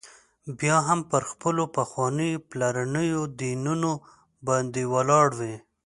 [0.59, 3.91] بیا هم پر خپلو پخوانیو پلرنيو دینونو
[4.45, 5.55] باندي ولاړ وي.